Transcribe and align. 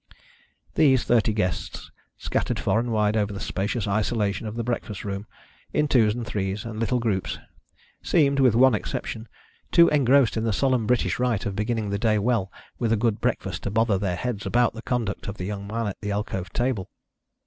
These 0.73 1.03
thirty 1.03 1.31
guests, 1.31 1.91
scattered 2.17 2.59
far 2.59 2.79
and 2.79 2.91
wide 2.91 3.15
over 3.15 3.31
the 3.31 3.39
spacious 3.39 3.87
isolation 3.87 4.47
of 4.47 4.55
the 4.55 4.63
breakfast 4.63 5.05
room, 5.05 5.27
in 5.73 5.87
twos 5.87 6.15
and 6.15 6.25
threes, 6.25 6.65
and 6.65 6.79
little 6.79 6.97
groups, 6.97 7.37
seemed, 8.01 8.39
with 8.39 8.55
one 8.55 8.73
exception, 8.73 9.27
too 9.71 9.89
engrossed 9.89 10.37
in 10.37 10.43
the 10.43 10.53
solemn 10.53 10.87
British 10.87 11.19
rite 11.19 11.45
of 11.45 11.55
beginning 11.55 11.91
the 11.91 11.99
day 11.99 12.17
well 12.17 12.51
with 12.79 12.91
a 12.91 12.97
good 12.97 13.21
breakfast 13.21 13.61
to 13.61 13.69
bother 13.69 13.99
their 13.99 14.15
heads 14.15 14.43
about 14.47 14.73
the 14.73 14.81
conduct 14.81 15.27
of 15.27 15.37
the 15.37 15.45
young 15.45 15.67
man 15.67 15.85
at 15.85 16.01
the 16.01 16.09
alcove 16.11 16.49
table. 16.51 16.89